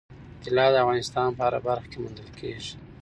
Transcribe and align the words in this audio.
طلا 0.43 0.65
د 0.73 0.75
افغانستان 0.83 1.29
په 1.37 1.41
هره 1.47 1.59
برخه 1.67 1.87
کې 1.91 1.97
موندل 2.03 2.29
کېږي. 2.39 2.73